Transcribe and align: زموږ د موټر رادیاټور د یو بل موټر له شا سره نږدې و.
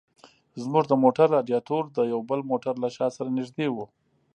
زموږ 0.61 0.83
د 0.87 0.93
موټر 1.03 1.27
رادیاټور 1.35 1.83
د 1.97 1.99
یو 2.11 2.19
بل 2.29 2.39
موټر 2.51 2.73
له 2.83 2.89
شا 2.95 3.07
سره 3.17 3.29
نږدې 3.37 3.67
و. 3.71 3.77